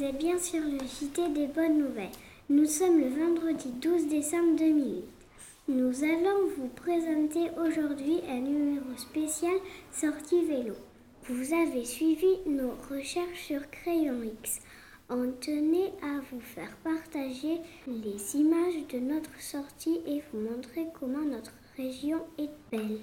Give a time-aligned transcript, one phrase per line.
[0.00, 2.08] Vous êtes bien sur le JT des bonnes nouvelles.
[2.48, 5.04] Nous sommes le vendredi 12 décembre 2008.
[5.68, 9.52] Nous allons vous présenter aujourd'hui un numéro spécial
[9.92, 10.72] sortie vélo.
[11.24, 14.60] Vous avez suivi nos recherches sur Crayon X.
[15.10, 21.26] On tenait à vous faire partager les images de notre sortie et vous montrer comment
[21.26, 23.00] notre région est belle.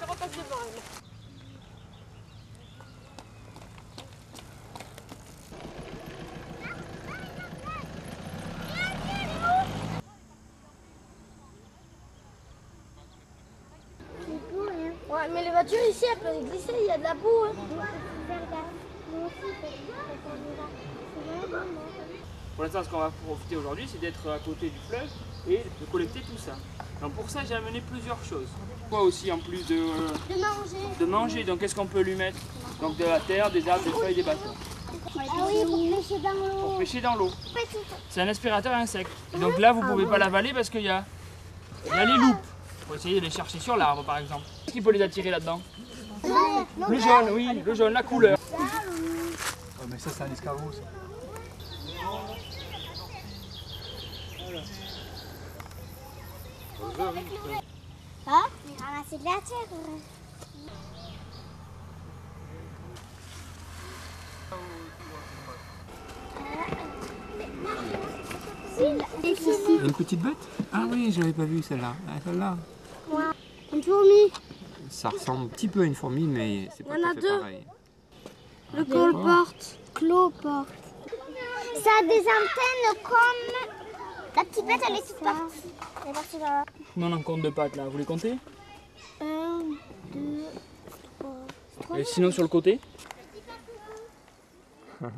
[0.00, 1.02] Je repasse devant elle.
[15.08, 17.44] Ouais, mais les voitures ici, elles peuvent glisser, il y a de la boue.
[17.44, 17.52] Hein.
[22.54, 25.08] Pour l'instant, ce qu'on va profiter aujourd'hui, c'est d'être à côté du fleuve
[25.48, 26.52] et de collecter tout ça.
[27.00, 28.48] Donc pour ça, j'ai amené plusieurs choses.
[28.90, 30.76] Quoi aussi en plus de, De manger.
[31.00, 32.38] de manger Donc qu'est-ce qu'on peut lui mettre?
[32.80, 34.54] Donc de la terre, des arbres, des feuilles, des bâtons.
[35.18, 36.78] Ah oui, pour pêcher dans Pour l'eau.
[36.78, 37.30] pêcher dans l'eau.
[38.10, 39.10] C'est un aspirateur à insectes.
[39.34, 41.04] Et donc là, vous ne pouvez pas l'avaler parce qu'il y a,
[41.86, 42.36] il y a les loupes.
[42.82, 44.44] Il faut essayer de les chercher sur l'arbre par exemple.
[44.64, 45.60] Qu'est-ce qui peut les attirer là-dedans?
[46.88, 48.38] Le jaune, oui, le jaune, la couleur.
[48.52, 50.80] Oh, mais ça, c'est un escargot, ça.
[58.26, 59.68] Ah, mais ramasser de la terre.
[69.84, 70.36] Une petite bête?
[70.72, 71.94] Ah oui, j'avais pas vu celle-là.
[72.08, 72.56] Ah, celle-là.
[73.72, 74.32] Une fourmi.
[74.90, 77.12] Ça ressemble un petit peu à une fourmi, mais c'est pas Il y en a
[77.14, 77.38] tout à fait deux.
[77.38, 77.66] pareil.
[78.74, 79.78] Le colporte.
[79.94, 80.68] Cloporte.
[81.82, 83.54] Ça a des antennes comme.
[84.36, 85.68] La petite bête, elle est partie.
[86.04, 86.64] Elle est partie là.
[86.94, 87.84] Combien on en compte de pattes là.
[87.88, 88.34] Vous les comptez
[89.20, 89.62] Un,
[90.12, 90.44] deux,
[91.18, 91.98] trois.
[91.98, 92.78] Et sinon sur le côté?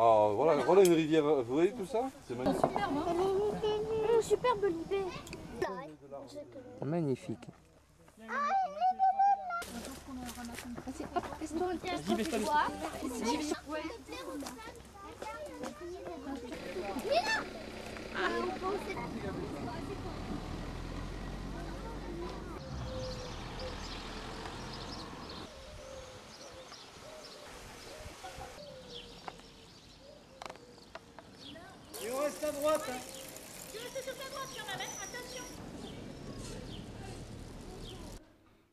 [0.00, 1.24] Ah, voilà, voilà une rivière.
[1.24, 2.70] Vous voyez tout ça C'est magnifique.
[2.70, 5.04] Mmh, superbe l'idée.
[6.84, 7.48] Magnifique.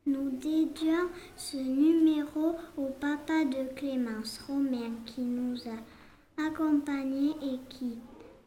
[0.07, 7.98] Nous dédions ce numéro au papa de Clémence Romain qui nous a accompagnés et qui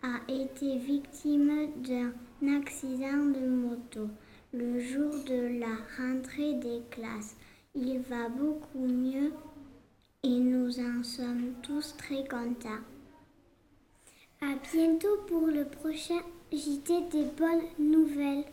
[0.03, 2.13] a été victime d'un
[2.57, 4.09] accident de moto
[4.53, 7.37] le jour de la rentrée des classes.
[7.75, 9.33] Il va beaucoup mieux
[10.25, 12.83] et nous en sommes tous très contents.
[14.41, 16.21] À bientôt pour le prochain
[16.53, 18.45] JT des bonnes nouvelles.